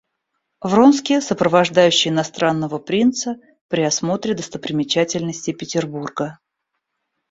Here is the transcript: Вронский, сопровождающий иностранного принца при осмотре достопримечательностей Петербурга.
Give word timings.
Вронский, 0.61 1.21
сопровождающий 1.21 2.09
иностранного 2.09 2.79
принца 2.79 3.35
при 3.67 3.83
осмотре 3.83 4.33
достопримечательностей 4.33 5.53
Петербурга. 5.53 6.39